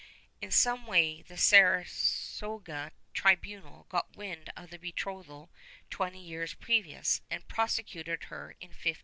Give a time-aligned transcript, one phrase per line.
[0.41, 5.51] In some way the Saragossa tribunal got wind of the betrothal
[5.91, 8.95] twenty years previous and prosecuted her in 1513.